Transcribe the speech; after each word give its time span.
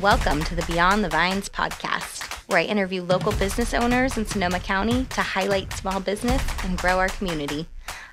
Welcome 0.00 0.44
to 0.44 0.54
the 0.54 0.64
Beyond 0.66 1.02
the 1.02 1.08
Vines 1.08 1.48
podcast, 1.48 2.22
where 2.48 2.60
I 2.60 2.62
interview 2.62 3.02
local 3.02 3.32
business 3.32 3.74
owners 3.74 4.16
in 4.16 4.26
Sonoma 4.26 4.60
County 4.60 5.06
to 5.06 5.22
highlight 5.22 5.72
small 5.72 5.98
business 5.98 6.40
and 6.62 6.78
grow 6.78 7.00
our 7.00 7.08
community. 7.08 7.66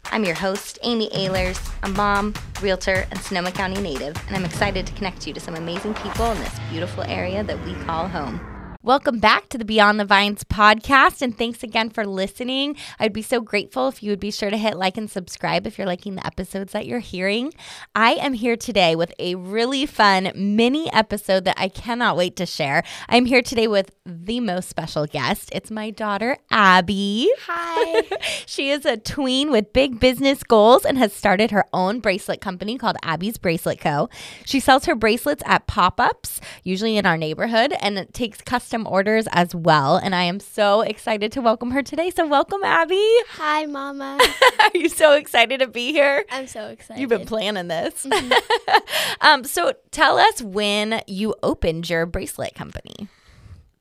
I'm 0.05 0.23
your 0.23 0.33
host, 0.33 0.79
Amy 0.81 1.11
Ahlers, 1.11 1.71
a 1.83 1.89
mom, 1.89 2.33
realtor, 2.59 3.05
and 3.11 3.19
Sonoma 3.21 3.51
County 3.51 3.79
native, 3.79 4.17
and 4.25 4.35
I'm 4.35 4.45
excited 4.45 4.87
to 4.87 4.93
connect 4.93 5.27
you 5.27 5.33
to 5.33 5.39
some 5.39 5.53
amazing 5.53 5.93
people 5.93 6.31
in 6.31 6.39
this 6.39 6.59
beautiful 6.71 7.03
area 7.03 7.43
that 7.43 7.63
we 7.63 7.75
call 7.83 8.07
home. 8.07 8.54
Welcome 8.85 9.17
back 9.17 9.49
to 9.49 9.57
the 9.57 9.65
Beyond 9.65 9.99
the 9.99 10.05
Vines 10.05 10.43
podcast, 10.43 11.23
and 11.23 11.35
thanks 11.35 11.63
again 11.63 11.89
for 11.89 12.05
listening. 12.05 12.75
I'd 12.99 13.13
be 13.13 13.23
so 13.23 13.41
grateful 13.41 13.87
if 13.87 14.03
you 14.03 14.11
would 14.11 14.19
be 14.19 14.29
sure 14.29 14.51
to 14.51 14.57
hit 14.57 14.77
like 14.77 14.95
and 14.95 15.09
subscribe 15.09 15.65
if 15.65 15.79
you're 15.79 15.87
liking 15.87 16.13
the 16.13 16.27
episodes 16.27 16.73
that 16.73 16.85
you're 16.85 16.99
hearing. 16.99 17.51
I 17.95 18.11
am 18.11 18.33
here 18.33 18.55
today 18.55 18.95
with 18.95 19.11
a 19.17 19.33
really 19.33 19.87
fun 19.87 20.31
mini 20.35 20.93
episode 20.93 21.45
that 21.45 21.59
I 21.59 21.67
cannot 21.67 22.15
wait 22.15 22.35
to 22.35 22.45
share. 22.45 22.83
I'm 23.09 23.25
here 23.25 23.41
today 23.41 23.67
with 23.67 23.89
the 24.05 24.39
most 24.39 24.69
special 24.69 25.07
guest. 25.07 25.49
It's 25.51 25.71
my 25.71 25.89
daughter, 25.89 26.37
Abbie. 26.51 27.31
Hi. 27.47 28.03
she 28.45 28.69
is 28.69 28.85
a 28.85 28.97
tween 28.97 29.49
with 29.49 29.73
big 29.73 29.99
business 29.99 30.43
goals 30.43 30.85
and 30.85 30.99
has 30.99 31.11
started 31.11 31.49
her 31.49 31.65
own 31.73 32.01
bracelet 32.01 32.39
company 32.39 32.77
called 32.77 32.97
Abbie's 33.01 33.39
Bracelet 33.39 33.79
Co. 33.79 34.09
She 34.45 34.59
sells 34.59 34.85
her 34.85 34.93
bracelets 34.93 35.41
at 35.47 35.65
pop 35.65 35.99
ups, 35.99 36.39
usually 36.61 36.97
in 36.97 37.07
our 37.07 37.17
neighborhood, 37.17 37.73
and 37.81 37.97
it 37.97 38.13
takes 38.13 38.41
custom 38.41 38.74
orders 38.83 39.27
as 39.31 39.53
well. 39.53 39.97
And 39.97 40.15
I 40.15 40.23
am 40.23 40.39
so 40.39 40.81
excited 40.81 41.31
to 41.33 41.41
welcome 41.41 41.69
her 41.71 41.83
today. 41.83 42.09
So, 42.09 42.25
welcome, 42.25 42.63
Abbie. 42.63 43.17
Hi, 43.29 43.67
Mama. 43.67 44.17
Are 44.59 44.71
you 44.73 44.89
so 44.89 45.13
excited 45.13 45.59
to 45.59 45.67
be 45.67 45.91
here? 45.91 46.25
I'm 46.31 46.47
so 46.47 46.69
excited. 46.69 46.99
You've 46.99 47.11
been 47.11 47.27
planning 47.27 47.67
this. 47.67 48.05
Mm-hmm. 48.05 48.77
um, 49.21 49.43
so, 49.43 49.73
tell 49.91 50.17
us 50.17 50.41
when 50.41 51.01
you 51.05 51.35
opened 51.43 51.89
your 51.89 52.07
bracelet 52.07 52.55
company. 52.55 53.07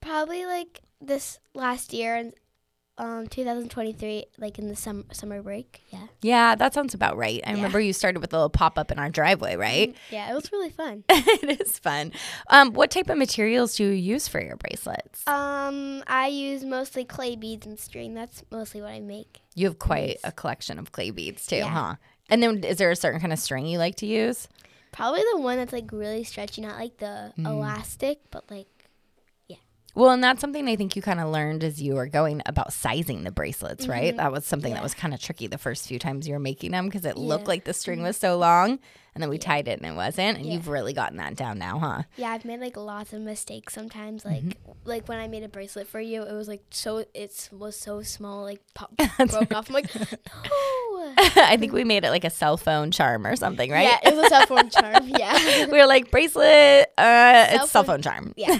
Probably 0.02 0.44
like 0.44 0.82
this 1.00 1.38
last 1.54 1.94
year, 1.94 2.30
um 2.96 3.26
2023 3.26 4.24
like 4.38 4.58
in 4.58 4.68
the 4.68 4.76
summer 4.76 5.02
summer 5.12 5.42
break 5.42 5.82
yeah. 5.90 6.06
Yeah 6.22 6.54
that 6.54 6.74
sounds 6.74 6.94
about 6.94 7.16
right. 7.16 7.40
I 7.44 7.50
yeah. 7.50 7.56
remember 7.56 7.80
you 7.80 7.92
started 7.92 8.20
with 8.20 8.32
a 8.32 8.36
little 8.36 8.50
pop-up 8.50 8.90
in 8.92 8.98
our 8.98 9.10
driveway 9.10 9.56
right? 9.56 9.90
mm-hmm. 9.90 10.14
yeah 10.14 10.30
it 10.30 10.34
was 10.34 10.50
really 10.52 10.70
fun. 10.70 11.04
It 11.10 11.60
is 11.60 11.78
fun. 11.78 12.12
Um 12.48 12.72
what 12.72 12.90
type 12.90 13.10
of 13.10 13.18
materials 13.18 13.76
do 13.76 13.84
you 13.84 13.90
use 13.90 14.28
for 14.28 14.40
your 14.40 14.56
bracelets? 14.56 15.26
Um 15.26 16.04
i 16.06 16.28
use 16.28 16.64
mostly 16.64 17.04
clay 17.04 17.36
beads 17.36 17.66
and 17.66 17.78
string. 17.78 18.14
That's 18.14 18.44
mostly 18.50 18.80
what 18.80 18.92
i 18.92 19.00
make. 19.00 19.40
You 19.54 19.66
have 19.66 19.78
quite 19.78 20.18
a 20.22 20.32
collection 20.32 20.78
of 20.78 20.92
clay 20.92 21.10
beads 21.10 21.46
too 21.46 21.56
yeah. 21.56 21.68
huh? 21.68 21.94
And 22.30 22.42
then 22.42 22.64
is 22.64 22.78
there 22.78 22.90
a 22.90 22.96
certain 22.96 23.20
kind 23.20 23.32
of 23.32 23.38
string 23.38 23.66
you 23.66 23.78
like 23.78 23.96
to 23.96 24.06
use? 24.06 24.48
Probably 24.92 25.22
the 25.32 25.40
one 25.40 25.58
that's 25.58 25.72
like 25.72 25.90
really 25.92 26.22
stretchy 26.22 26.60
not 26.60 26.78
like 26.78 26.98
the 26.98 27.32
mm. 27.36 27.46
elastic 27.46 28.20
but 28.30 28.48
like 28.50 28.68
well, 29.94 30.10
and 30.10 30.22
that's 30.22 30.40
something 30.40 30.68
I 30.68 30.76
think 30.76 30.96
you 30.96 31.02
kind 31.02 31.20
of 31.20 31.28
learned 31.28 31.62
as 31.62 31.80
you 31.80 31.94
were 31.94 32.06
going 32.06 32.42
about 32.46 32.72
sizing 32.72 33.24
the 33.24 33.30
bracelets, 33.30 33.86
right? 33.86 34.08
Mm-hmm. 34.08 34.16
That 34.16 34.32
was 34.32 34.44
something 34.44 34.70
yeah. 34.70 34.76
that 34.76 34.82
was 34.82 34.94
kind 34.94 35.14
of 35.14 35.20
tricky 35.20 35.46
the 35.46 35.58
first 35.58 35.86
few 35.86 35.98
times 35.98 36.26
you 36.26 36.34
were 36.34 36.40
making 36.40 36.72
them 36.72 36.86
because 36.86 37.04
it 37.04 37.16
yeah. 37.16 37.22
looked 37.22 37.46
like 37.46 37.64
the 37.64 37.74
string 37.74 38.02
was 38.02 38.16
so 38.16 38.36
long 38.36 38.80
and 39.14 39.22
then 39.22 39.30
we 39.30 39.36
yeah. 39.36 39.42
tied 39.42 39.68
it 39.68 39.80
and 39.80 39.86
it 39.86 39.94
wasn't. 39.94 40.38
And 40.38 40.46
you've 40.46 40.66
really 40.66 40.92
gotten 40.92 41.18
that 41.18 41.36
down 41.36 41.58
now, 41.58 41.78
huh? 41.78 42.02
Yeah, 42.16 42.30
I've 42.30 42.44
made 42.44 42.60
like 42.60 42.76
lots 42.76 43.12
of 43.12 43.22
mistakes 43.22 43.72
sometimes. 43.72 44.24
Like 44.24 44.42
mm-hmm. 44.42 44.72
like 44.84 45.08
when 45.08 45.18
I 45.18 45.28
made 45.28 45.44
a 45.44 45.48
bracelet 45.48 45.86
for 45.86 46.00
you, 46.00 46.22
it 46.22 46.32
was 46.32 46.48
like 46.48 46.62
so 46.70 47.04
it 47.14 47.48
was 47.52 47.76
so 47.78 48.02
small, 48.02 48.42
like 48.42 48.60
pop, 48.74 48.96
broke 49.28 49.54
off. 49.54 49.68
I'm 49.68 49.74
like, 49.74 49.94
no. 49.94 50.93
I 51.36 51.56
think 51.56 51.72
we 51.72 51.84
made 51.84 52.04
it 52.04 52.10
like 52.10 52.24
a 52.24 52.30
cell 52.30 52.56
phone 52.56 52.90
charm 52.90 53.26
or 53.26 53.36
something, 53.36 53.70
right? 53.70 53.84
Yeah, 53.84 54.10
it 54.10 54.16
was 54.16 54.26
a 54.26 54.28
cell 54.28 54.46
phone 54.46 54.70
charm. 54.70 55.08
Yeah. 55.08 55.66
we 55.70 55.78
were 55.78 55.86
like 55.86 56.10
bracelet, 56.10 56.88
uh, 56.98 57.46
cell 57.46 57.62
it's 57.62 57.70
cell 57.70 57.84
phone 57.84 58.02
charm. 58.02 58.34
Yeah. 58.36 58.58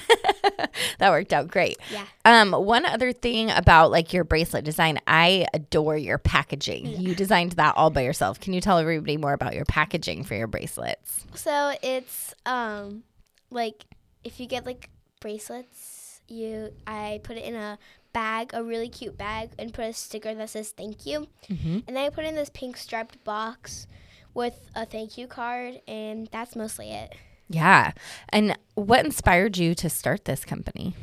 that 0.98 1.10
worked 1.10 1.32
out 1.32 1.48
great. 1.48 1.78
Yeah. 1.90 2.06
Um, 2.24 2.52
one 2.52 2.86
other 2.86 3.12
thing 3.12 3.50
about 3.50 3.90
like 3.90 4.12
your 4.12 4.22
bracelet 4.22 4.64
design, 4.64 5.00
I 5.08 5.46
adore 5.52 5.96
your 5.96 6.18
packaging. 6.18 6.86
Yeah. 6.86 6.98
You 6.98 7.14
designed 7.16 7.52
that 7.52 7.77
all 7.77 7.90
by 7.90 8.02
yourself. 8.02 8.38
Can 8.38 8.52
you 8.52 8.60
tell 8.60 8.78
everybody 8.78 9.16
more 9.16 9.33
about 9.33 9.54
your 9.54 9.64
packaging 9.64 10.22
for 10.22 10.34
your 10.34 10.44
your 10.44 10.48
bracelets? 10.48 11.24
So 11.34 11.74
it's 11.83 12.34
um 12.44 13.02
like 13.50 13.84
if 14.24 14.40
you 14.40 14.46
get 14.46 14.66
like 14.66 14.90
bracelets, 15.20 16.20
you 16.28 16.70
I 16.86 17.20
put 17.22 17.38
it 17.38 17.44
in 17.44 17.54
a 17.54 17.78
bag, 18.14 18.52
a 18.55 18.64
really 18.64 18.89
cute 18.89 19.19
bag, 19.19 19.51
and 19.58 19.75
put 19.75 19.85
a 19.85 19.92
sticker 19.92 20.35
that 20.35 20.48
says 20.48 20.70
thank 20.70 21.05
you. 21.05 21.29
Mm-hmm. 21.51 21.80
And 21.86 21.97
then 21.97 22.07
I 22.07 22.08
put 22.08 22.25
in 22.25 22.35
this 22.35 22.48
pink 22.48 22.79
striped 22.79 23.23
box 23.25 23.86
with 24.33 24.58
a 24.75 24.86
thank 24.86 25.19
you 25.19 25.27
card, 25.27 25.83
and 25.86 26.29
that's 26.33 26.57
mostly 26.57 26.91
it. 26.91 27.14
Yeah. 27.48 27.92
And 28.30 28.58
what 28.75 29.05
inspired 29.05 29.58
you 29.58 29.75
to 29.75 29.91
start 29.91 30.25
this 30.25 30.47
company? 30.47 30.95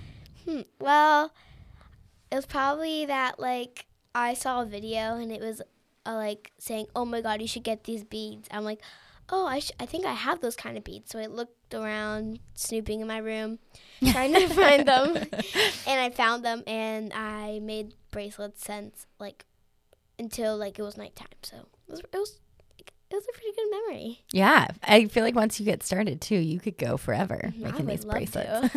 Hmm. 0.45 0.61
Well, 0.79 1.31
it 2.31 2.35
was 2.35 2.47
probably 2.47 3.05
that 3.05 3.39
like 3.39 3.85
I 4.15 4.33
saw 4.33 4.61
a 4.61 4.65
video 4.65 5.15
and 5.15 5.31
it 5.31 5.41
was 5.41 5.61
uh, 6.05 6.15
like 6.15 6.51
saying, 6.57 6.87
"Oh 6.95 7.05
my 7.05 7.21
God, 7.21 7.41
you 7.41 7.47
should 7.47 7.63
get 7.63 7.83
these 7.83 8.03
beads." 8.03 8.47
I'm 8.51 8.63
like, 8.63 8.81
oh, 9.31 9.47
I, 9.47 9.59
sh- 9.59 9.71
I 9.79 9.85
think 9.85 10.05
I 10.05 10.13
have 10.13 10.41
those 10.41 10.55
kind 10.55 10.77
of 10.77 10.83
beads. 10.83 11.11
So 11.11 11.19
I 11.19 11.25
looked 11.25 11.73
around, 11.73 12.39
snooping 12.53 12.99
in 12.99 13.07
my 13.07 13.17
room, 13.17 13.59
trying 14.11 14.33
to 14.33 14.47
find 14.47 14.87
them. 14.87 15.15
And 15.87 16.01
I 16.01 16.09
found 16.09 16.43
them 16.43 16.63
and 16.67 17.11
I 17.13 17.59
made 17.63 17.93
bracelets 18.11 18.63
since 18.63 19.07
like 19.19 19.45
until 20.19 20.57
like 20.57 20.77
it 20.77 20.83
was 20.83 20.97
nighttime. 20.97 21.27
So 21.43 21.57
it 21.87 21.91
was, 21.91 21.99
it 21.99 22.17
was 22.17 22.39
it 22.79 23.15
was 23.15 23.25
a 23.27 23.33
pretty 23.33 23.51
good 23.55 23.71
memory. 23.71 24.21
Yeah, 24.31 24.67
I 24.83 25.05
feel 25.05 25.23
like 25.23 25.35
once 25.35 25.59
you 25.59 25.65
get 25.65 25.83
started 25.83 26.21
too, 26.21 26.37
you 26.37 26.61
could 26.61 26.77
go 26.77 26.95
forever 26.95 27.51
mm-hmm. 27.53 27.63
making 27.63 27.85
these 27.85 28.05
bracelets. 28.05 28.73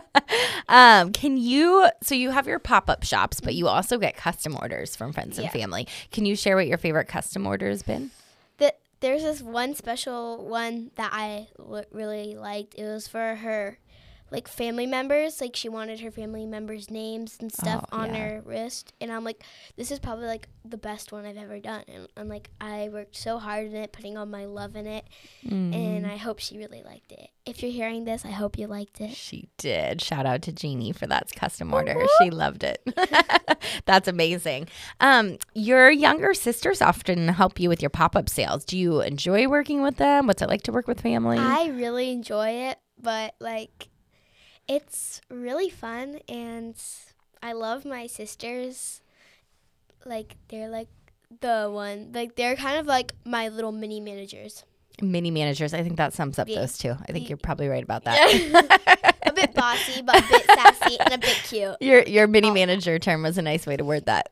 um, 0.68 1.12
can 1.12 1.36
you? 1.36 1.90
So 2.02 2.14
you 2.14 2.30
have 2.30 2.46
your 2.46 2.58
pop 2.58 2.88
up 2.88 3.04
shops, 3.04 3.40
but 3.40 3.54
you 3.54 3.68
also 3.68 3.98
get 3.98 4.16
custom 4.16 4.56
orders 4.58 4.96
from 4.96 5.12
friends 5.12 5.36
and 5.36 5.44
yeah. 5.46 5.50
family. 5.50 5.86
Can 6.12 6.24
you 6.24 6.34
share 6.34 6.56
what 6.56 6.66
your 6.66 6.78
favorite 6.78 7.08
custom 7.08 7.46
order 7.46 7.68
has 7.68 7.82
been? 7.82 8.10
There's 9.00 9.22
this 9.22 9.40
one 9.42 9.74
special 9.74 10.44
one 10.46 10.90
that 10.96 11.10
I 11.12 11.48
really 11.92 12.34
liked. 12.34 12.74
It 12.74 12.84
was 12.84 13.08
for 13.08 13.36
her 13.36 13.78
like 14.30 14.48
family 14.48 14.86
members. 14.86 15.40
Like 15.40 15.56
she 15.56 15.68
wanted 15.68 16.00
her 16.00 16.10
family 16.10 16.46
members' 16.46 16.90
names 16.90 17.38
and 17.40 17.52
stuff 17.52 17.84
oh, 17.92 17.98
on 17.98 18.14
yeah. 18.14 18.28
her 18.28 18.42
wrist, 18.44 18.92
and 19.00 19.12
I'm 19.12 19.24
like, 19.24 19.42
this 19.76 19.90
is 19.90 19.98
probably 19.98 20.26
like 20.26 20.48
the 20.64 20.76
best 20.76 21.12
one 21.12 21.24
I've 21.24 21.36
ever 21.36 21.58
done. 21.58 21.84
And 21.88 22.08
I'm 22.16 22.28
like, 22.28 22.50
I 22.60 22.90
worked 22.92 23.16
so 23.16 23.38
hard 23.38 23.66
in 23.66 23.76
it, 23.76 23.92
putting 23.92 24.16
all 24.16 24.26
my 24.26 24.44
love 24.44 24.76
in 24.76 24.86
it, 24.86 25.06
mm. 25.44 25.74
and 25.74 26.06
I 26.06 26.16
hope 26.16 26.38
she 26.38 26.58
really 26.58 26.82
liked 26.82 27.12
it. 27.12 27.30
If 27.46 27.62
you're 27.62 27.72
hearing 27.72 28.04
this, 28.04 28.26
I 28.26 28.30
hope 28.30 28.58
you 28.58 28.66
liked 28.66 29.00
it. 29.00 29.14
She 29.14 29.48
did. 29.56 30.02
Shout 30.02 30.26
out 30.26 30.42
to 30.42 30.52
Jeannie 30.52 30.92
for 30.92 31.06
that 31.06 31.34
custom 31.34 31.72
order. 31.72 31.96
She 32.20 32.28
loved 32.28 32.62
it. 32.62 32.82
That's 33.86 34.06
amazing. 34.06 34.68
Um, 35.00 35.38
your 35.54 35.90
younger 35.90 36.34
sisters 36.34 36.82
often 36.82 37.28
help 37.28 37.58
you 37.58 37.70
with 37.70 37.80
your 37.80 37.88
pop 37.88 38.16
up 38.16 38.28
sales. 38.28 38.66
Do 38.66 38.76
you 38.76 39.00
enjoy 39.00 39.48
working 39.48 39.82
with 39.82 39.96
them? 39.96 40.26
What's 40.26 40.42
it 40.42 40.48
like 40.48 40.62
to 40.64 40.72
work 40.72 40.86
with 40.86 41.00
family? 41.00 41.38
I 41.38 41.68
really 41.68 42.10
enjoy 42.10 42.50
it, 42.50 42.78
but 43.00 43.34
like 43.40 43.88
it's 44.68 45.20
really 45.30 45.70
fun 45.70 46.20
and 46.28 46.76
I 47.42 47.52
love 47.52 47.84
my 47.84 48.06
sisters. 48.06 49.00
Like 50.04 50.36
they're 50.48 50.68
like 50.68 50.88
the 51.40 51.68
one 51.70 52.10
like 52.12 52.36
they're 52.36 52.56
kind 52.56 52.78
of 52.78 52.86
like 52.86 53.12
my 53.24 53.48
little 53.48 53.72
mini 53.72 54.00
managers. 54.00 54.64
Mini 55.00 55.30
managers. 55.30 55.74
I 55.74 55.82
think 55.82 55.96
that 55.96 56.12
sums 56.12 56.38
up 56.38 56.48
those 56.48 56.76
two. 56.76 56.96
I 57.08 57.12
think 57.12 57.28
you're 57.28 57.38
probably 57.38 57.68
right 57.68 57.82
about 57.82 58.04
that. 58.04 59.16
a 59.22 59.32
bit 59.32 59.54
bossy, 59.54 60.02
but 60.02 60.16
a 60.16 60.28
bit 60.28 60.44
sassy 60.44 60.98
and 60.98 61.14
a 61.14 61.17
cute. 61.48 61.76
Your 61.80 62.02
your 62.02 62.26
mini 62.26 62.50
oh. 62.50 62.54
manager 62.54 62.98
term 62.98 63.22
was 63.22 63.38
a 63.38 63.42
nice 63.42 63.66
way 63.66 63.76
to 63.76 63.84
word 63.84 64.06
that. 64.06 64.30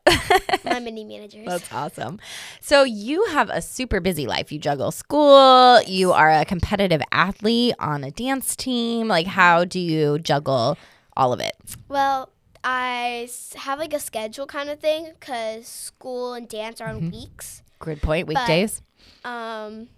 My 0.63 0.79
mini 0.81 1.03
managers. 1.03 1.45
That's 1.45 1.71
awesome. 1.71 2.19
So 2.61 2.83
you 2.83 3.25
have 3.25 3.49
a 3.49 3.61
super 3.61 3.99
busy 3.99 4.27
life. 4.27 4.51
You 4.51 4.59
juggle 4.59 4.91
school. 4.91 5.81
You 5.83 6.13
are 6.13 6.31
a 6.31 6.45
competitive 6.45 7.01
athlete 7.11 7.75
on 7.79 8.03
a 8.03 8.11
dance 8.11 8.55
team. 8.55 9.07
Like, 9.07 9.27
how 9.27 9.65
do 9.65 9.79
you 9.79 10.19
juggle 10.19 10.77
all 11.15 11.33
of 11.33 11.39
it? 11.39 11.55
Well, 11.87 12.29
I 12.63 13.29
have 13.55 13.79
like 13.79 13.93
a 13.93 13.99
schedule 13.99 14.45
kind 14.45 14.69
of 14.69 14.79
thing 14.79 15.11
because 15.19 15.67
school 15.67 16.33
and 16.33 16.47
dance 16.47 16.81
are 16.81 16.89
on 16.89 17.01
mm-hmm. 17.01 17.11
weeks. 17.11 17.63
Good 17.79 18.01
point. 18.01 18.27
Weekdays. 18.27 18.81
But, 19.23 19.29
um 19.29 19.89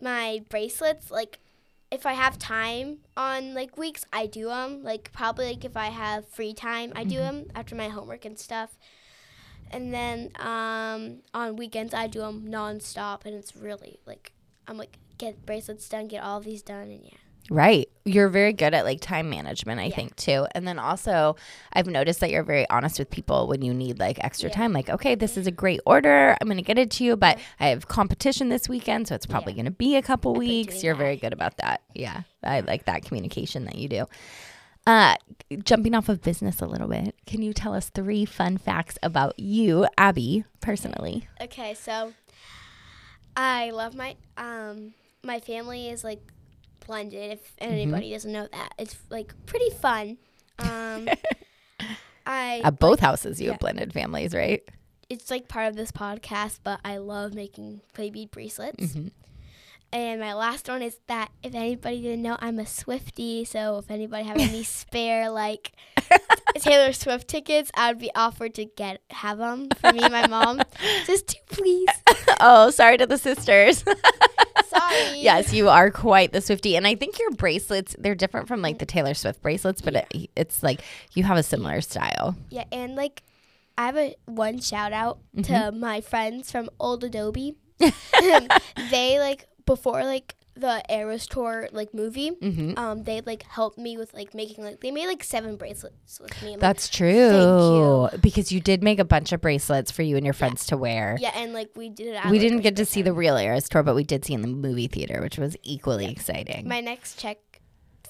my 0.00 0.42
bracelets, 0.48 1.10
like 1.10 1.38
if 1.90 2.04
I 2.04 2.12
have 2.12 2.38
time 2.38 2.98
on 3.16 3.54
like 3.54 3.76
weeks, 3.76 4.04
I 4.12 4.26
do 4.26 4.46
them. 4.48 4.82
Like 4.82 5.12
probably 5.12 5.46
like 5.46 5.64
if 5.64 5.76
I 5.76 5.86
have 5.86 6.28
free 6.28 6.52
time, 6.52 6.92
I 6.94 7.04
do 7.04 7.16
them 7.16 7.44
mm-hmm. 7.44 7.56
after 7.56 7.74
my 7.74 7.88
homework 7.88 8.24
and 8.24 8.38
stuff. 8.38 8.78
And 9.70 9.92
then 9.92 10.30
um, 10.38 11.18
on 11.34 11.56
weekends, 11.56 11.92
I 11.92 12.06
do 12.06 12.20
them 12.20 12.46
nonstop, 12.48 13.26
and 13.26 13.34
it's 13.34 13.54
really 13.54 14.00
like 14.06 14.32
I'm 14.66 14.78
like 14.78 14.98
get 15.18 15.44
bracelets 15.44 15.88
done, 15.88 16.08
get 16.08 16.22
all 16.22 16.40
these 16.40 16.62
done, 16.62 16.88
and 16.90 17.04
yeah. 17.04 17.27
Right. 17.50 17.88
You're 18.04 18.28
very 18.28 18.52
good 18.52 18.74
at 18.74 18.84
like 18.84 19.00
time 19.00 19.30
management, 19.30 19.80
I 19.80 19.90
think, 19.90 20.16
too. 20.16 20.46
And 20.52 20.68
then 20.68 20.78
also, 20.78 21.36
I've 21.72 21.86
noticed 21.86 22.20
that 22.20 22.30
you're 22.30 22.42
very 22.42 22.68
honest 22.68 22.98
with 22.98 23.10
people 23.10 23.48
when 23.48 23.62
you 23.62 23.72
need 23.72 23.98
like 23.98 24.22
extra 24.22 24.50
time. 24.50 24.72
Like, 24.72 24.90
okay, 24.90 25.14
this 25.14 25.36
is 25.36 25.46
a 25.46 25.50
great 25.50 25.80
order. 25.86 26.36
I'm 26.40 26.46
going 26.46 26.58
to 26.58 26.62
get 26.62 26.78
it 26.78 26.90
to 26.92 27.04
you, 27.04 27.16
but 27.16 27.38
I 27.58 27.68
have 27.68 27.88
competition 27.88 28.50
this 28.50 28.68
weekend. 28.68 29.08
So 29.08 29.14
it's 29.14 29.26
probably 29.26 29.54
going 29.54 29.64
to 29.64 29.70
be 29.70 29.96
a 29.96 30.02
couple 30.02 30.34
weeks. 30.34 30.82
You're 30.82 30.94
very 30.94 31.16
good 31.16 31.32
about 31.32 31.56
that. 31.58 31.82
Yeah. 31.94 32.22
I 32.42 32.60
like 32.60 32.84
that 32.84 33.04
communication 33.04 33.64
that 33.64 33.76
you 33.76 33.88
do. 33.88 34.06
Uh, 34.86 35.16
jumping 35.64 35.94
off 35.94 36.08
of 36.08 36.22
business 36.22 36.62
a 36.62 36.66
little 36.66 36.88
bit, 36.88 37.14
can 37.26 37.42
you 37.42 37.52
tell 37.52 37.74
us 37.74 37.90
three 37.90 38.24
fun 38.24 38.56
facts 38.56 38.98
about 39.02 39.38
you, 39.38 39.86
Abbie, 39.98 40.44
personally? 40.62 41.28
Okay, 41.42 41.74
so 41.74 42.14
I 43.36 43.70
love 43.70 43.94
my 43.94 44.16
um 44.38 44.94
my 45.22 45.40
family 45.40 45.90
is 45.90 46.04
like 46.04 46.20
blended. 46.88 47.30
If 47.32 47.56
Mm-hmm. 47.60 47.72
anybody 47.72 48.10
doesn't 48.10 48.32
know 48.32 48.48
that, 48.50 48.72
it's 48.78 48.96
like 49.10 49.32
pretty 49.46 49.70
fun. 49.70 50.18
Um, 50.58 51.08
I 52.26 52.60
At 52.64 52.78
both 52.80 52.98
houses, 53.00 53.40
you 53.40 53.46
yeah. 53.46 53.52
have 53.52 53.60
blended 53.60 53.92
families, 53.92 54.34
right? 54.34 54.62
it's 55.10 55.30
like 55.30 55.48
part 55.48 55.68
of 55.68 55.74
this 55.76 55.90
podcast, 55.90 56.58
but 56.62 56.80
I 56.84 56.98
love 56.98 57.32
making 57.32 57.80
clay 57.94 58.10
bead 58.10 58.30
bracelets. 58.30 58.84
Mm-hmm. 58.88 59.08
And 59.90 60.20
my 60.20 60.34
last 60.34 60.68
one 60.68 60.82
is 60.82 60.98
that 61.06 61.30
if 61.42 61.54
anybody 61.54 62.02
didn't 62.02 62.20
know, 62.20 62.36
I'm 62.40 62.58
a 62.58 62.66
Swifty. 62.66 63.46
So 63.46 63.78
if 63.78 63.90
anybody 63.90 64.24
have 64.24 64.36
any 64.36 64.62
spare 64.82 65.30
like 65.30 65.72
Taylor 66.58 66.92
Swift 66.92 67.26
tickets, 67.26 67.70
I 67.74 67.88
would 67.90 67.98
be 67.98 68.10
offered 68.14 68.52
to 68.56 68.66
get 68.66 69.00
have 69.08 69.38
them 69.38 69.68
for 69.80 69.90
me 69.94 70.00
and 70.00 70.12
my 70.12 70.26
mom. 70.26 70.60
Just 71.06 71.28
two, 71.28 71.38
please. 71.48 71.88
oh, 72.40 72.68
sorry 72.68 72.98
to 72.98 73.06
the 73.06 73.16
sisters. 73.16 73.82
Yes, 75.16 75.52
you 75.52 75.68
are 75.68 75.90
quite 75.90 76.32
the 76.32 76.40
Swifty. 76.40 76.76
And 76.76 76.86
I 76.86 76.94
think 76.94 77.18
your 77.18 77.30
bracelets, 77.32 77.94
they're 77.98 78.14
different 78.14 78.48
from 78.48 78.62
like 78.62 78.78
the 78.78 78.86
Taylor 78.86 79.14
Swift 79.14 79.42
bracelets, 79.42 79.80
but 79.80 79.94
it, 79.96 80.30
it's 80.36 80.62
like 80.62 80.80
you 81.14 81.24
have 81.24 81.36
a 81.36 81.42
similar 81.42 81.80
style. 81.80 82.36
Yeah, 82.50 82.64
and 82.72 82.94
like 82.94 83.22
I 83.76 83.86
have 83.86 83.96
a 83.96 84.14
one 84.26 84.60
shout 84.60 84.92
out 84.92 85.18
Mm-hmm. 85.36 85.52
to 85.52 85.72
my 85.72 86.00
friends 86.00 86.50
from 86.50 86.68
Old 86.80 87.04
Adobe. 87.04 87.54
they 88.90 89.18
like 89.18 89.46
before 89.66 90.02
like 90.04 90.34
the 90.58 90.82
Eras 90.90 91.26
tour 91.26 91.68
like 91.72 91.94
movie, 91.94 92.32
Mm-hmm. 92.32 92.78
um, 92.78 93.04
they 93.04 93.20
like 93.24 93.44
helped 93.44 93.78
me 93.78 93.96
with 93.96 94.12
like 94.14 94.34
making 94.34 94.64
like 94.64 94.80
they 94.80 94.90
made 94.90 95.06
like 95.06 95.22
seven 95.24 95.56
bracelets 95.56 96.18
with 96.20 96.30
me. 96.42 96.48
I'm 96.48 96.52
like, 96.54 96.60
That's 96.60 96.88
true. 96.88 98.08
Because 98.20 98.50
you 98.52 98.60
did 98.60 98.82
make 98.82 98.98
a 98.98 99.04
bunch 99.04 99.32
of 99.32 99.40
bracelets 99.40 99.90
for 99.90 100.02
you 100.02 100.16
and 100.16 100.26
your 100.26 100.34
friends 100.34 100.66
to 100.66 100.76
wear. 100.76 101.16
yeah, 101.20 101.32
and 101.34 101.52
like 101.52 101.70
we 101.76 101.88
did 101.88 102.08
it. 102.14 102.24
We 102.26 102.32
like, 102.32 102.40
didn't 102.40 102.60
get 102.60 102.76
to 102.76 102.84
see 102.84 103.02
the 103.02 103.12
real 103.12 103.36
Eras 103.36 103.68
tour, 103.68 103.82
but 103.82 103.94
we 103.94 104.04
did 104.04 104.24
see 104.24 104.34
in 104.34 104.42
the 104.42 104.48
movie 104.48 104.88
theater, 104.88 105.20
which 105.20 105.38
was 105.38 105.56
equally 105.62 106.06
exciting. 106.10 106.68
My 106.68 106.80
next 106.80 107.18
check 107.18 107.38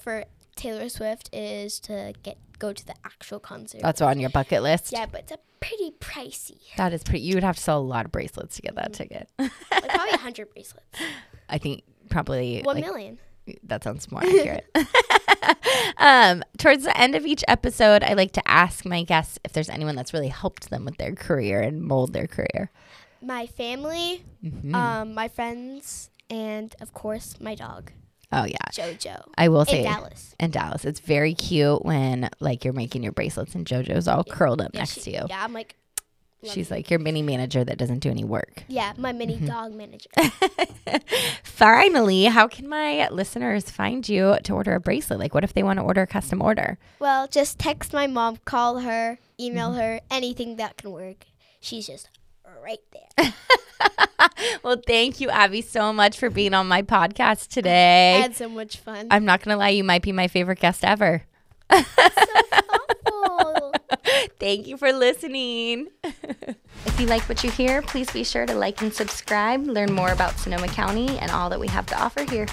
for 0.01 0.25
Taylor 0.55 0.89
Swift 0.89 1.29
is 1.33 1.79
to 1.81 2.13
get 2.23 2.37
go 2.57 2.73
to 2.73 2.85
the 2.85 2.95
actual 3.05 3.39
concert. 3.39 3.81
That's 3.81 4.01
on 4.01 4.19
your 4.19 4.29
bucket 4.29 4.61
list. 4.63 4.91
yeah, 4.91 5.05
but 5.05 5.21
it's 5.21 5.31
a 5.31 5.39
pretty 5.61 5.91
pricey. 5.99 6.57
That 6.77 6.91
is 6.93 7.03
pretty. 7.03 7.21
You 7.21 7.35
would 7.35 7.43
have 7.43 7.55
to 7.55 7.61
sell 7.61 7.79
a 7.79 7.81
lot 7.81 8.05
of 8.05 8.11
bracelets 8.11 8.55
to 8.57 8.61
get 8.61 8.75
that 8.75 8.91
Mm-hmm. 8.91 8.93
ticket. 8.93 9.29
Like 9.39 9.87
probably 9.89 10.13
a 10.13 10.17
hundred 10.17 10.49
bracelets. 10.53 10.99
I 11.49 11.57
think 11.57 11.83
probably 12.09 12.61
One 12.63 12.75
like, 12.77 12.85
million. 12.85 13.19
that 13.63 13.83
sounds 13.83 14.11
more 14.11 14.21
accurate. 14.25 14.65
um, 15.97 16.43
towards 16.57 16.83
the 16.83 16.97
end 16.99 17.15
of 17.15 17.25
each 17.25 17.43
episode, 17.47 18.03
I 18.03 18.13
like 18.13 18.31
to 18.33 18.47
ask 18.47 18.85
my 18.85 19.03
guests 19.03 19.39
if 19.43 19.53
there's 19.53 19.69
anyone 19.69 19.95
that's 19.95 20.13
really 20.13 20.27
helped 20.29 20.69
them 20.69 20.85
with 20.85 20.97
their 20.97 21.13
career 21.15 21.61
and 21.61 21.81
mold 21.81 22.13
their 22.13 22.27
career. 22.27 22.71
My 23.21 23.47
family, 23.47 24.23
Mhm. 24.43 24.73
um, 24.73 25.13
my 25.13 25.27
friends, 25.27 26.09
and 26.29 26.73
of 26.79 26.93
course 26.93 27.35
my 27.41 27.53
dog, 27.55 27.91
oh 28.31 28.45
yeah, 28.45 28.57
Jojo. 28.71 29.23
I 29.37 29.49
will 29.49 29.61
In 29.61 29.67
say. 29.67 29.83
Dallas. 29.83 30.35
In 30.39 30.51
Dallas, 30.51 30.85
it's 30.85 30.99
very 31.01 31.33
cute 31.33 31.83
when 31.83 32.29
like 32.39 32.63
you're 32.63 32.73
making 32.73 33.03
your 33.03 33.11
bracelets 33.11 33.55
and 33.55 33.65
JoJo's 33.65 34.07
all 34.07 34.23
curled 34.23 34.61
up 34.61 34.71
Yeah, 34.73 34.81
next 34.81 34.93
she- 34.95 35.01
to 35.01 35.11
you. 35.11 35.25
Yeah, 35.29 35.43
I'm 35.43 35.51
like, 35.53 35.75
love 36.41 36.53
She's 36.53 36.71
like 36.71 36.89
your 36.89 36.99
mini 36.99 37.21
manager 37.21 37.63
that 37.63 37.77
doesn't 37.77 37.99
do 37.99 38.09
any 38.09 38.23
work. 38.23 38.63
yeah, 38.67 38.93
my 38.97 39.11
mini 39.11 39.35
Mm-hmm. 39.35 39.47
dog 39.47 39.73
manager. 39.73 40.09
Finally, 41.43 42.25
how 42.25 42.47
can 42.47 42.67
my 42.67 43.07
listeners 43.09 43.69
find 43.69 44.07
you 44.07 44.37
to 44.43 44.53
order 44.53 44.73
a 44.73 44.79
bracelet? 44.79 45.19
Like, 45.19 45.33
what 45.33 45.43
if 45.43 45.53
they 45.53 45.63
want 45.63 45.77
to 45.79 45.83
order 45.83 46.01
a 46.03 46.07
custom 46.07 46.41
order? 46.41 46.77
well, 46.99 47.27
just 47.27 47.59
text 47.59 47.93
my 47.93 48.07
mom, 48.07 48.37
call 48.45 48.79
her, 48.79 49.19
email 49.39 49.69
Mm-hmm. 49.71 49.79
her, 49.79 49.99
anything 50.09 50.55
that 50.57 50.77
can 50.77 50.91
work. 50.91 51.25
She's 51.59 51.87
just 51.87 52.09
right 52.63 52.79
there. 52.93 53.33
Well, 54.63 54.81
thank 54.85 55.19
you, 55.21 55.29
Abbie, 55.29 55.61
so 55.61 55.91
much 55.93 56.17
for 56.17 56.29
being 56.29 56.53
on 56.53 56.67
my 56.67 56.81
podcast 56.81 57.47
today. 57.49 58.15
I 58.17 58.21
had 58.21 58.35
so 58.35 58.47
much 58.49 58.77
fun. 58.77 59.07
I'm 59.11 59.25
not 59.25 59.41
going 59.41 59.53
to 59.55 59.57
lie, 59.57 59.69
you 59.69 59.83
might 59.83 60.01
be 60.01 60.11
my 60.11 60.27
favorite 60.27 60.59
guest 60.59 60.83
ever. 60.83 61.23
So 61.71 61.81
thoughtful. 62.51 63.73
Thank 64.39 64.67
you 64.67 64.77
for 64.77 64.91
listening. 64.91 65.87
If 66.85 66.99
you 66.99 67.07
like 67.07 67.23
what 67.23 67.43
you 67.43 67.51
hear, 67.51 67.81
please 67.81 68.09
be 68.11 68.23
sure 68.23 68.45
to 68.45 68.53
like 68.53 68.81
and 68.81 68.93
subscribe, 68.93 69.65
learn 69.65 69.93
more 69.93 70.11
about 70.11 70.37
Sonoma 70.37 70.67
County 70.67 71.17
and 71.19 71.29
all 71.31 71.49
that 71.49 71.59
we 71.59 71.67
have 71.67 71.85
to 71.87 72.01
offer 72.01 72.23
here. 72.23 72.47